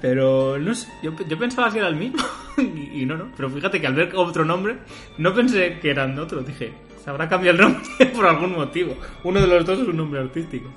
[0.01, 2.23] Pero no sé, yo, yo pensaba que era el mismo
[2.59, 3.33] y, y no, no.
[3.37, 4.79] Pero fíjate que al ver otro nombre,
[5.19, 6.47] no pensé que eran otros.
[6.47, 8.97] Dije, se habrá cambiado el nombre por algún motivo.
[9.25, 10.69] Uno de los dos es un nombre artístico.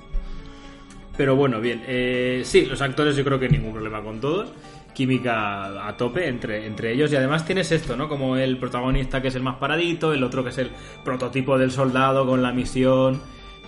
[1.16, 1.82] Pero bueno, bien.
[1.86, 4.52] eh, sí, los actores yo creo que ningún problema con todos.
[4.94, 7.12] Química a tope entre, entre ellos.
[7.12, 8.08] Y además tienes esto, ¿no?
[8.08, 10.70] Como el protagonista que es el más paradito, el otro que es el
[11.04, 13.20] prototipo del soldado con la misión.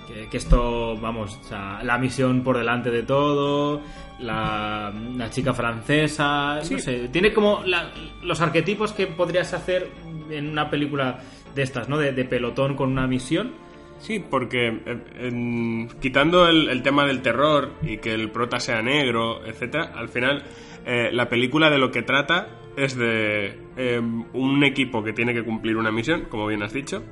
[0.08, 3.80] Que, que esto, vamos, o sea, la misión por delante de todo.
[4.20, 6.60] La, la chica francesa.
[6.70, 7.90] No sé, tiene como la-
[8.22, 9.90] los arquetipos que podrías hacer
[10.30, 11.18] en una película
[11.54, 11.98] de estas, ¿no?
[11.98, 13.52] De, de pelotón con una misión.
[13.98, 19.46] Sí, porque eh, quitando el, el tema del terror y que el prota sea negro,
[19.46, 20.42] etcétera, al final
[20.84, 25.44] eh, la película de lo que trata es de eh, un equipo que tiene que
[25.44, 27.02] cumplir una misión, como bien has dicho,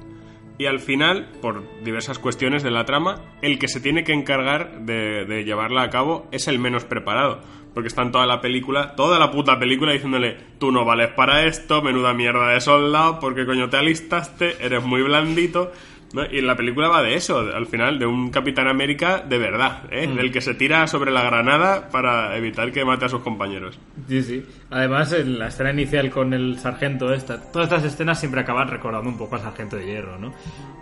[0.58, 4.84] y al final, por diversas cuestiones de la trama, el que se tiene que encargar
[4.84, 7.40] de llevarla a cabo es el menos preparado.
[7.74, 11.44] Porque está en toda la película, toda la puta película diciéndole, tú no vales para
[11.46, 15.72] esto, menuda mierda de soldado, porque coño te alistaste, eres muy blandito.
[16.12, 16.26] ¿no?
[16.26, 20.06] Y la película va de eso, al final, de un Capitán América de verdad, ¿eh?
[20.06, 23.78] del que se tira sobre la granada para evitar que mate a sus compañeros.
[24.06, 24.44] Sí, sí.
[24.68, 29.08] Además, en la escena inicial con el sargento esta, todas estas escenas siempre acaban recordando
[29.08, 30.34] un poco al sargento de hierro, ¿no?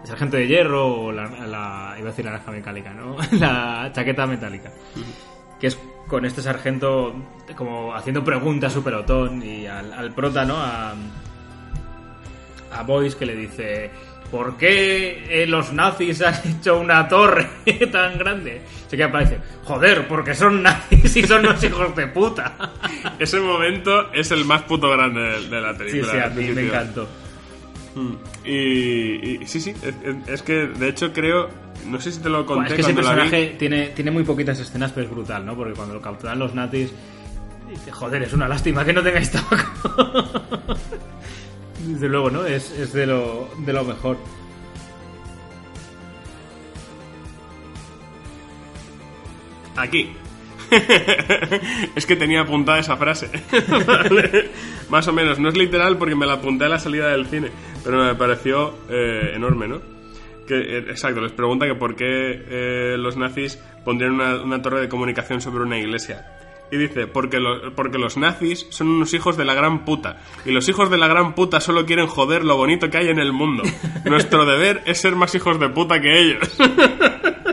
[0.03, 3.17] El sargento de hierro o la, la- iba a decir la naranja metálica, ¿no?
[3.39, 4.73] La chaqueta metálica.
[5.61, 5.79] Que es
[6.11, 7.15] con este sargento
[7.57, 10.57] como haciendo preguntas a su pelotón y al, al prota, ¿no?
[10.59, 10.93] A,
[12.73, 13.91] a Boyce que le dice
[14.31, 17.49] ¿Por qué eh, los nazis han hecho una torre
[17.93, 18.63] tan grande?
[18.89, 22.57] Se queda para decir, joder, porque son nazis y son los hijos de puta.
[23.19, 26.13] Ese momento es el más puto grande de, de la Sí, película.
[26.13, 27.09] sí, a mí me encantó.
[27.95, 28.13] Mm.
[28.45, 28.53] Y,
[29.43, 29.75] y- sí, sí,
[30.29, 31.49] es, que de hecho creo,
[31.87, 32.97] no sé si te lo conté es que ese vi.
[32.97, 35.57] personaje tiene, tiene muy poquitas escenas, pero es brutal, ¿no?
[35.57, 36.93] Porque cuando lo capturan los nazis,
[37.69, 40.77] dice, joder, es una lástima que no tengáis tabaco.
[41.87, 42.45] Desde luego, ¿no?
[42.47, 44.17] Es, es de, lo, de lo mejor.
[49.77, 50.13] Aquí.
[51.95, 53.31] es que tenía apuntada esa frase.
[53.87, 54.51] Vale.
[54.89, 57.51] Más o menos, no es literal porque me la apunté a la salida del cine,
[57.85, 59.81] pero me pareció eh, enorme, ¿no?
[60.47, 64.89] Que, eh, exacto, les pregunta que por qué eh, los nazis pondrían una, torre de
[64.89, 66.27] comunicación sobre una iglesia.
[66.73, 67.39] Y dice, porque,
[67.75, 70.19] porque los nazis son unos hijos de la gran puta.
[70.45, 73.19] Y los hijos de la gran puta solo quieren joder lo bonito que hay en
[73.19, 73.65] el mundo.
[74.05, 76.57] Nuestro deber es ser más hijos de puta que ellos.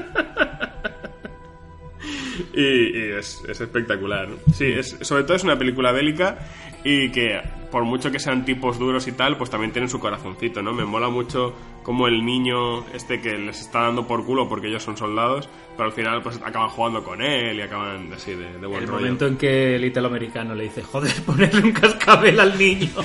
[2.60, 4.30] Y, y es, es espectacular.
[4.52, 6.39] Sí, es, sobre todo es una película bélica
[6.84, 7.39] y que
[7.70, 10.74] por mucho que sean tipos duros y tal, pues también tienen su corazoncito, ¿no?
[10.74, 14.82] Me mola mucho como el niño este que les está dando por culo porque ellos
[14.82, 18.65] son soldados, pero al final pues acaban jugando con él y acaban así de, de
[18.67, 19.02] buen El rollo.
[19.02, 22.89] momento en que el italoamericano le dice, joder, ponerle un cascabel al niño.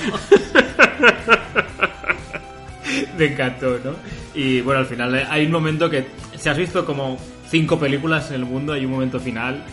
[3.17, 3.95] Me encantó, ¿no?
[4.33, 6.05] Y bueno, al final hay un momento que,
[6.37, 7.17] si has visto como
[7.53, 9.63] cinco películas en el mundo, hay un momento final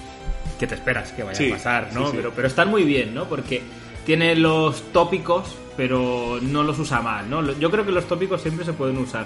[0.58, 2.00] que te esperas que vaya Sí, a pasar, ¿no?
[2.04, 2.16] sí, sí.
[2.18, 3.24] Pero, pero están muy bien, ¿no?
[3.24, 3.62] Porque
[4.04, 7.40] tiene los tópicos, pero no los usa mal, ¿no?
[7.58, 9.24] Yo creo que los tópicos siempre se pueden usar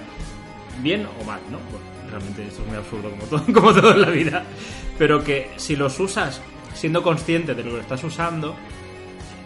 [0.81, 1.57] bien o mal, ¿no?
[1.69, 4.43] Bueno, realmente esto es muy absurdo como todo, como todo en la vida.
[4.97, 6.41] Pero que si los usas
[6.73, 8.55] siendo consciente de lo que estás usando,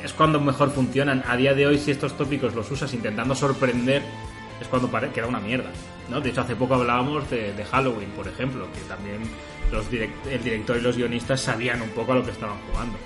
[0.04, 1.24] es cuando mejor funcionan.
[1.28, 4.04] A día de hoy, si estos tópicos los usas intentando sorprender,
[4.62, 5.72] es cuando pare- queda una mierda.
[6.10, 6.20] ¿No?
[6.22, 9.20] De hecho, hace poco hablábamos de, de Halloween, por ejemplo, que también
[9.72, 12.98] los direct- el director y los guionistas sabían un poco a lo que estaban jugando.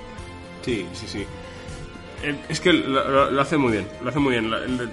[0.63, 1.25] Sí, sí, sí.
[2.47, 4.49] Es que lo, hace muy bien, lo hace muy bien.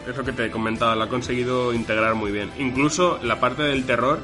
[0.09, 2.51] Es lo que te he comentado, lo ha conseguido integrar muy bien.
[2.59, 4.19] Incluso la parte del terror,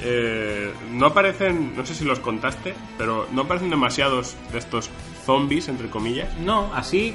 [0.00, 4.88] eh, no aparecen, no sé si los contaste, pero no aparecen demasiados de estos
[5.26, 6.32] zombies, entre comillas.
[6.38, 7.14] No, así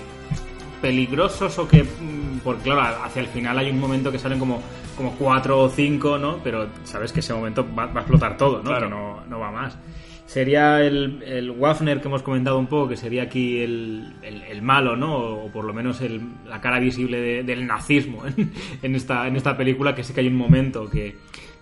[0.82, 1.84] peligrosos o que...
[1.84, 4.62] mm, Porque claro, hacia el final hay un momento que salen como,
[5.00, 6.40] como cuatro o cinco, ¿no?
[6.44, 8.64] Pero sabes que ese momento va, va a explotar todo, ¿no?
[8.64, 8.88] Claro.
[8.88, 9.78] Que no, no va más.
[10.26, 14.62] Sería el, el Wafner que hemos comentado un poco, que sería aquí el, el- el
[14.62, 15.16] malo, ¿no?
[15.18, 18.52] O por lo menos el- la cara visible de- del nazismo en,
[18.84, 21.16] en esta, en esta película, que sí que hay un momento que,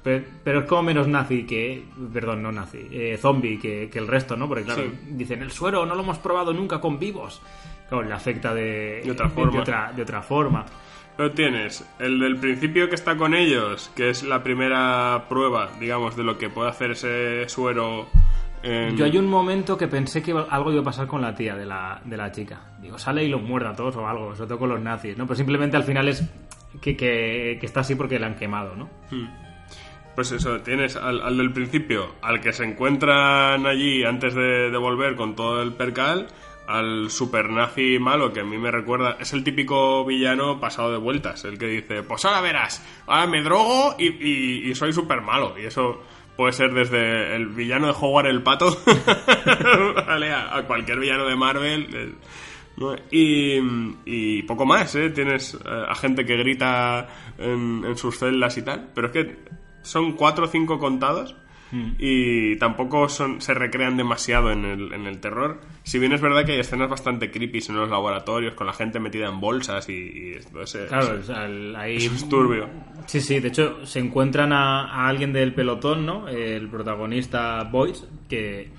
[0.03, 1.85] Pero, pero es como menos nazi que.
[2.11, 2.79] Perdón, no nazi.
[2.91, 4.47] eh, zombie que, que el resto, ¿no?
[4.49, 4.89] Porque, claro, Sí.
[5.11, 7.41] dicen, el suero no lo hemos probado nunca con vivos.
[7.87, 9.51] Claro, le afecta de, De otra forma.
[9.53, 10.65] De otra, de otra forma.
[11.17, 16.15] Pero tienes el del principio que está con ellos, que es la primera prueba, digamos,
[16.15, 18.07] de lo que puede hacer ese suero.
[18.63, 21.55] en- Yo hay un momento que pensé que algo iba a pasar con la tía
[21.55, 22.61] de la, de la chica.
[22.81, 25.25] Digo, sale y los muerde a todos o algo, sobre todo con los nazis, ¿no?
[25.25, 26.23] Pero simplemente al final es
[26.81, 28.89] que, que, que está así porque la han quemado, ¿no?
[30.15, 34.77] Pues eso, tienes al, al del principio, al que se encuentran allí antes de, de
[34.77, 36.27] volver con todo el percal,
[36.67, 40.97] al super nazi malo que a mí me recuerda, es el típico villano pasado de
[40.97, 45.55] vueltas, el que dice, pues ahora verás, ahora me drogo y, soy super malo.
[45.57, 46.03] Y eso
[46.35, 48.77] puede ser desde el villano de Howard el Pato,
[50.07, 50.31] ¿vale?
[50.31, 52.15] a, cualquier villano de Marvel.
[53.09, 53.57] Y,
[54.05, 55.09] y poco más, ¿eh?
[55.09, 57.07] Tienes eh, a gente que grita
[57.39, 59.35] en, en sus celdas y tal, pero es que
[59.81, 61.35] son cuatro o cinco contados
[61.99, 65.59] y tampoco son, se recrean demasiado en el, en el terror.
[65.83, 68.99] Si bien es verdad que hay escenas bastante creepy en los laboratorios con la gente
[68.99, 71.97] metida en bolsas y, y esto ese- Claro, ese- o sea, el- ahí...
[71.97, 72.69] eso es turbio.
[73.05, 76.27] Sí, sí, de hecho se encuentran a, a alguien del pelotón, ¿no?
[76.27, 78.69] El protagonista Boyce, que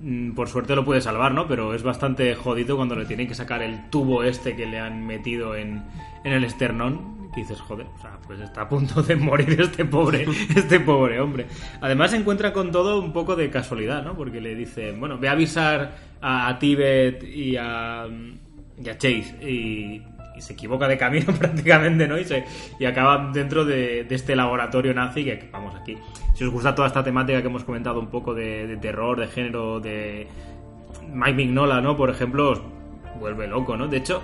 [0.00, 1.46] mm, por suerte lo puede salvar, ¿no?
[1.46, 5.06] Pero es bastante jodido cuando le tienen que sacar el tubo este que le han
[5.06, 5.82] metido en,
[6.24, 7.21] en el esternón.
[7.34, 11.46] Dices, joder, o sea, pues está a punto de morir este pobre, este pobre hombre.
[11.80, 14.14] Además se encuentra con todo un poco de casualidad, ¿no?
[14.14, 18.06] Porque le dicen, bueno, ve a avisar a, Tibet y a,
[18.78, 20.02] y a Chase y,
[20.36, 22.18] y se equivoca de camino prácticamente, ¿no?
[22.18, 22.44] Y, se,
[22.78, 25.96] y acaba dentro de, de este laboratorio nazi que, vamos, aquí.
[26.34, 29.28] Si os gusta toda esta temática que hemos comentado un poco de, de terror, de
[29.28, 30.26] género, de
[31.12, 31.96] Mike Mignola, ¿no?
[31.96, 32.62] Por ejemplo, os
[33.18, 33.88] vuelve loco, ¿no?
[33.88, 34.22] De hecho,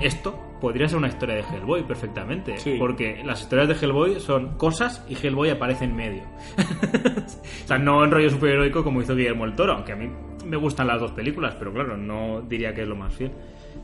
[0.00, 2.76] esto podría ser una historia de Hellboy perfectamente, Sí.
[2.78, 6.22] porque las historias de Hellboy son cosas y Hellboy aparece en medio.
[7.64, 10.10] o sea, no en rollo superheroico como hizo Guillermo el Toro, aunque a mí
[10.46, 13.30] me gustan las dos películas, pero claro, no diría que es lo más fiel.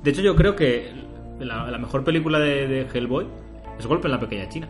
[0.03, 0.91] De hecho, yo creo que
[1.39, 3.27] la, la mejor película de, de Hellboy
[3.79, 4.69] es Golpe en la Pequeña China.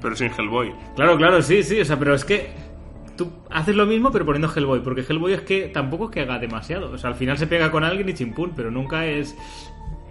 [0.00, 0.72] Pero sin Hellboy.
[0.94, 2.50] Claro, claro, sí, sí, o sea, pero es que
[3.16, 6.38] tú haces lo mismo pero poniendo Hellboy, porque Hellboy es que tampoco es que haga
[6.38, 9.36] demasiado, o sea, al final se pega con alguien y chimpún, pero nunca es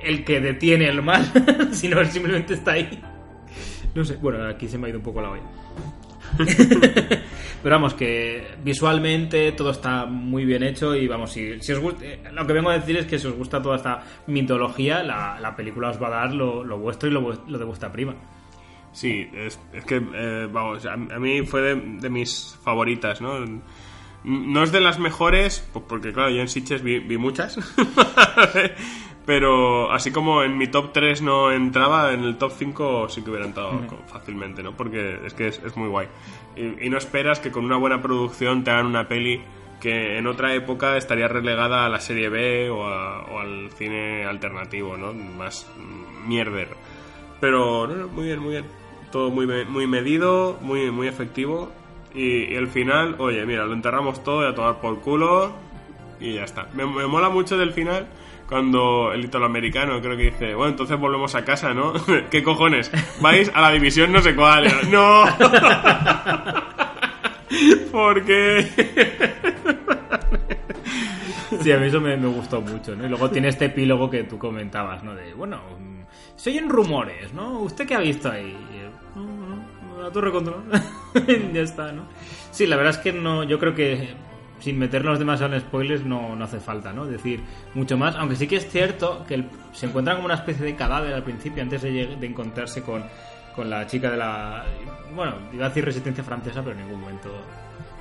[0.01, 1.25] el que detiene el mal,
[1.71, 3.01] sino simplemente está ahí.
[3.93, 5.43] No sé, bueno, aquí se me ha ido un poco la olla.
[7.63, 12.05] Pero vamos, que visualmente todo está muy bien hecho y vamos, si, si os gusta,
[12.05, 15.39] eh, lo que vengo a decir es que si os gusta toda esta mitología, la,
[15.39, 18.13] la película os va a dar lo, lo vuestro y lo, lo de vuestra prima.
[18.95, 23.34] Sí, es, es que, eh, vamos, a, a mí fue de, de mis favoritas, ¿no?
[24.23, 27.60] No es de las mejores, pues porque claro, yo en Sitges vi, vi muchas,
[29.25, 33.29] pero así como en mi top 3 no entraba, en el top 5 sí que
[33.31, 34.71] hubiera entrado fácilmente, ¿no?
[34.77, 36.08] Porque es que es, es muy guay.
[36.55, 39.41] Y, y no esperas que con una buena producción te hagan una peli
[39.81, 44.25] que en otra época estaría relegada a la serie B o, a- o al cine
[44.25, 45.13] alternativo, ¿no?
[45.13, 46.69] Más mm, mierder.
[47.41, 48.65] Pero, no, no, muy bien, muy bien.
[49.15, 51.71] Todo muy, me- muy medido, muy, muy efectivo.
[52.13, 55.54] Y, y el final, oye, mira, lo enterramos todo y a tomar por culo.
[56.19, 56.67] Y ya está.
[56.73, 58.08] Me, mola mucho del final
[58.49, 61.93] cuando el italoamericano creo que dice, bueno, entonces volvemos a casa, ¿no?
[62.30, 62.91] ¿Qué cojones?
[63.21, 64.67] Vais a la división no sé cuál.
[64.91, 65.23] ¡No!
[67.93, 68.67] ¿Por qué?
[71.62, 73.06] Sí, a mí eso me, me gustó mucho, ¿no?
[73.06, 75.15] Y luego tiene este epílogo que tú comentabas, ¿no?
[75.15, 76.01] De, bueno, mm,
[76.36, 77.60] se oyen rumores, ¿no?
[77.60, 78.56] ¿Usted qué ha visto ahí?
[80.05, 80.63] Y él, "No, no, la torre control.
[81.53, 82.03] ya está, ¿no?
[82.51, 84.09] Sí, la verdad es que no, yo creo que
[84.59, 87.05] sin meternos demasiado en spoilers no, no hace falta, ¿no?
[87.05, 87.41] Decir
[87.73, 90.75] mucho más, aunque sí que es cierto que el- se encuentran como una especie de
[90.75, 93.03] cadáver al principio antes de, de encontrarse con,
[93.55, 94.63] con la chica de la...
[95.13, 97.29] Bueno, iba a decir resistencia francesa, pero en ningún momento...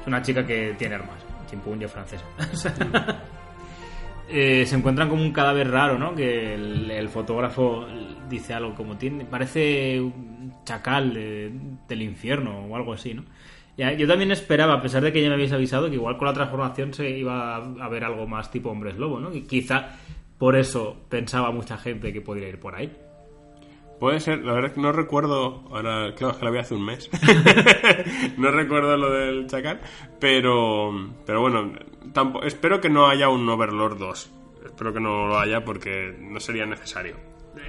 [0.00, 1.16] Es una chica que tiene armas,
[1.50, 2.24] chimpunyo francesa.
[4.28, 6.14] Eh, se encuentran como un cadáver raro, ¿no?
[6.14, 7.86] Que el, el fotógrafo
[8.28, 11.52] dice algo como tiene, parece un chacal de-
[11.88, 13.24] del infierno o algo así, ¿no?
[13.76, 16.28] Ya, yo también esperaba, a pesar de que ya me habéis avisado, que igual con
[16.28, 19.34] la transformación se iba a ver algo más tipo hombres lobo, ¿no?
[19.34, 19.96] Y quizá
[20.38, 22.90] por eso pensaba mucha gente que podría ir por ahí.
[24.00, 26.74] Puede ser, la verdad es que no recuerdo, ahora claro, es que la vi hace
[26.74, 27.08] un mes,
[28.38, 29.80] no recuerdo lo del chacal,
[30.20, 30.92] pero,
[31.26, 31.72] pero bueno,
[32.14, 34.30] tampo- espero que no haya un Overlord 2,
[34.66, 37.16] espero que no lo haya porque no sería necesario.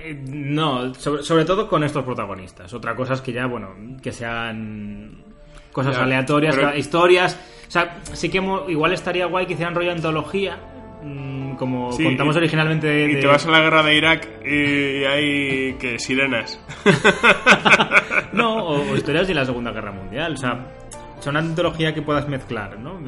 [0.03, 2.73] Eh, No, sobre, sobre todo con estos protagonistas.
[2.73, 5.23] Otra cosa es que ya, bueno, que sean
[5.71, 7.39] cosas Ya, aleatorias, pero- historias.
[7.67, 8.37] O sea, sí que
[8.69, 10.57] igual estaría guay que hicieran rollo antología,
[11.03, 13.05] mm, como Sí, contamos y- originalmente de...
[13.11, 16.59] Y de- te vas a la guerra de Irak y, hay que sirenas.
[18.33, 20.33] No, o, o historias de la Segunda Guerra Mundial.
[20.33, 20.65] O sea,
[21.19, 22.99] son una antología que puedas mezclar, ¿no?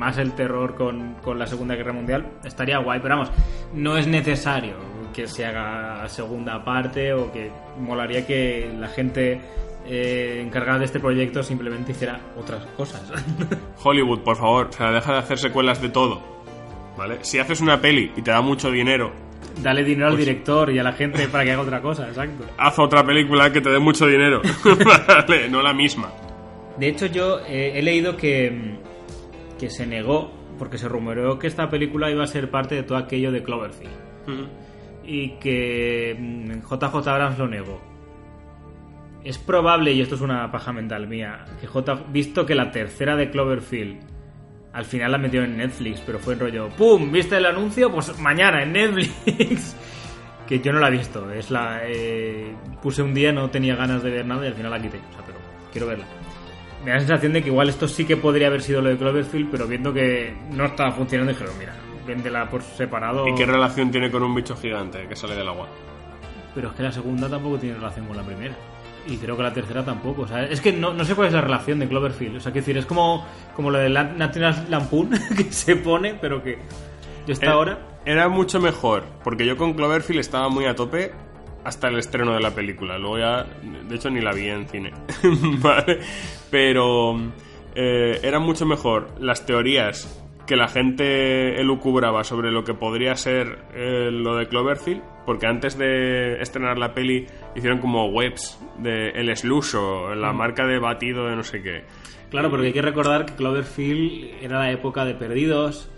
[0.00, 3.30] Más el terror con, con la Segunda Guerra Mundial estaría guay, pero vamos,
[3.74, 4.76] no es necesario
[5.12, 9.38] que se haga segunda parte o que molaría que la gente
[9.86, 13.02] eh, encargada de este proyecto simplemente hiciera otras cosas.
[13.84, 16.22] Hollywood, por favor, o sea, deja de hacer secuelas de todo.
[16.96, 17.18] ¿Vale?
[17.20, 19.12] Si haces una peli y te da mucho dinero,
[19.62, 22.46] Dale dinero al Pues- director y a la gente para que haga otra cosa, exacto.
[22.56, 24.40] haz otra película que te dé mucho dinero.
[25.06, 26.10] vale, no la misma.
[26.78, 28.89] De hecho, yo eh, he leído que, mm,
[29.60, 32.96] que se negó, porque se rumoreó que esta película iba a ser parte de todo
[32.96, 33.92] aquello de Cloverfield.
[35.04, 37.80] Y que mm, JJ Abrams lo negó.
[39.22, 43.16] Es probable, y esto es una paja mental mía, que J, visto que la tercera
[43.16, 44.00] de Cloverfield
[44.72, 47.12] al final la metió en Netflix, pero fue en rollo, ¡pum!
[47.12, 47.92] ¿Viste el anuncio?
[47.92, 49.76] Pues mañana en Netflix.
[50.46, 51.30] que yo no la he visto.
[51.30, 54.70] Es la eh, puse un día, no tenía ganas de ver nada y al final
[54.70, 54.98] la quité.
[54.98, 55.38] O sea, pero
[55.70, 56.06] quiero verla.
[56.84, 58.96] Me da la sensación de que igual esto sí que podría haber sido lo de
[58.96, 61.74] Cloverfield, pero viendo que no estaba funcionando, dijeron, mira,
[62.06, 63.26] véndela por separado.
[63.28, 65.68] ¿Y qué relación tiene con un bicho gigante que sale del agua?
[66.54, 68.54] Pero es que la segunda tampoco tiene relación con la primera.
[69.06, 70.22] Y creo que la tercera tampoco.
[70.22, 72.36] O sea, es que no, no sé cuál es la relación de Cloverfield.
[72.36, 76.42] O sea, quiero decir, es como, como lo de National Lampoon, que se pone, pero
[76.42, 76.58] que
[77.26, 77.78] yo hasta Era- ahora...
[78.06, 81.12] Era mucho mejor, porque yo con Cloverfield estaba muy a tope
[81.64, 82.98] hasta el estreno de la película.
[82.98, 83.44] Luego ya,
[83.88, 84.92] de hecho, ni la vi en cine.
[85.60, 86.00] ¿Vale?
[86.50, 87.18] Pero
[87.74, 93.66] eh, era mucho mejor las teorías que la gente elucubraba sobre lo que podría ser
[93.72, 99.36] eh, lo de Cloverfield, porque antes de estrenar la peli hicieron como webs de El
[99.36, 101.84] Sluso, la marca de batido de no sé qué.
[102.30, 105.88] Claro, porque hay que recordar que Cloverfield era la época de Perdidos,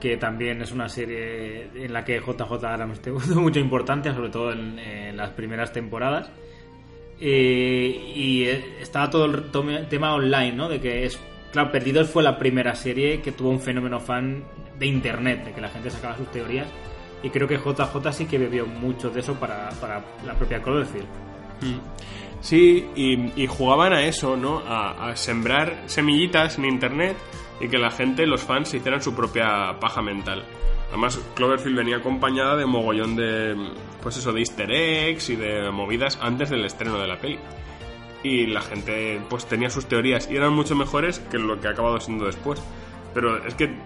[0.00, 4.52] que también es una serie en la que JJ Abrams tuvo mucha importancia, sobre todo
[4.52, 6.30] en, las primeras temporadas.
[7.20, 10.68] Eh, y eh, estaba todo el tema online, ¿no?
[10.68, 11.18] De que es.
[11.50, 14.44] Claro, Perdidos fue la primera serie que tuvo un fenómeno fan
[14.78, 16.68] de internet, de que la gente sacaba sus teorías.
[17.22, 19.70] Y creo que JJ sí que bebió mucho de eso para,
[20.24, 21.08] la propia Cloverfield.
[22.40, 24.58] Sí, y, y jugaban a eso, ¿no?
[24.60, 27.16] A, a sembrar semillitas en internet
[27.60, 30.44] y que la gente, los fans, se hicieran su propia paja mental.
[30.88, 33.54] Además, Cloverfield venía acompañada de mogollón de,
[34.02, 37.38] pues eso, de easter eggs y de movidas antes del estreno de la peli.
[38.22, 41.72] Y la gente, pues tenía sus teorías y eran mucho mejores que lo que ha
[41.72, 42.62] acabado siendo después.
[43.14, 43.76] Pero es que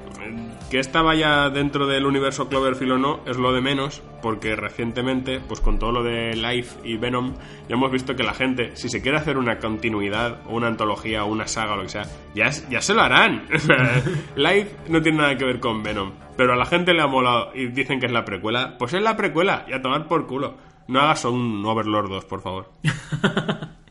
[0.71, 5.41] que esta vaya dentro del universo Cloverfield o no es lo de menos, porque recientemente,
[5.41, 7.35] pues con todo lo de Life y Venom,
[7.69, 11.25] ya hemos visto que la gente, si se quiere hacer una continuidad o una antología
[11.25, 13.47] o una saga o lo que sea, ya, ya se lo harán.
[14.37, 17.51] Life no tiene nada que ver con Venom, pero a la gente le ha molado
[17.55, 20.57] y dicen que es la precuela, pues es la precuela y a tomar por culo.
[20.89, 22.73] No hagas un Overlord 2, por favor.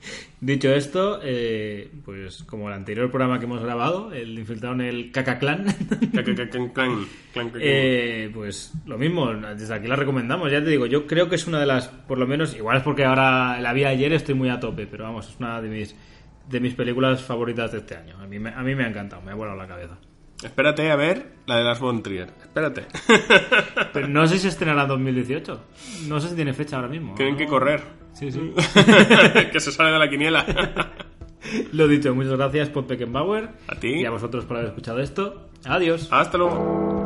[0.44, 5.12] Dicho esto, eh, pues como el anterior programa que hemos grabado, el infiltrado en el
[5.12, 5.66] Caca Clan,
[6.12, 6.70] Clan, clan, clan, clan,
[7.34, 7.52] clan.
[7.60, 10.52] eh, pues lo mismo, desde aquí la recomendamos.
[10.52, 12.84] Ya te digo, yo creo que es una de las, por lo menos, igual es
[12.84, 15.96] porque ahora la vi ayer, estoy muy a tope, pero vamos, es una de mis
[16.50, 18.18] de mis películas favoritas de este año.
[18.20, 20.00] A mí, me- a mí me ha encantado, me ha volado la cabeza.
[20.44, 22.30] Espérate a ver la de las Von Trier.
[22.42, 22.88] Espérate.
[23.94, 25.64] Pero no sé si estrenará en 2018.
[26.08, 27.14] No sé si tiene fecha ahora mismo.
[27.14, 27.38] Tienen ¿no?
[27.38, 27.82] que correr.
[28.13, 28.54] Sí, sí.
[29.52, 30.45] que se sale de la quiniela.
[31.74, 33.50] Lo dicho, muchas gracias, Pod Beckenbauer.
[33.67, 34.02] A ti.
[34.02, 35.50] Y a vosotros por haber escuchado esto.
[35.65, 36.08] Adiós.
[36.12, 37.01] Hasta luego.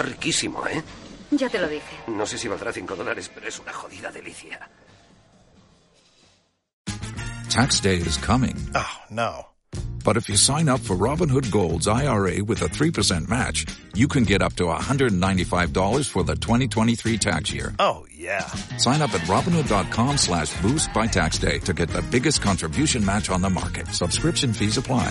[0.00, 0.82] Está riquísimo, ¿eh?
[1.30, 1.96] Ya te lo dije.
[2.08, 4.68] No sé si valdrá 5 dólares, pero es una jodida delicia.
[7.48, 8.56] Tax day is coming.
[8.74, 9.46] Oh, no.
[10.02, 14.24] But if you sign up for Robinhood Gold's IRA with a 3% match, you can
[14.24, 17.74] get up to $195 for the 2023 tax year.
[17.78, 18.46] Oh, yeah.
[18.78, 23.30] Sign up at Robinhood.com slash boost by tax day to get the biggest contribution match
[23.30, 23.88] on the market.
[23.88, 25.10] Subscription fees apply.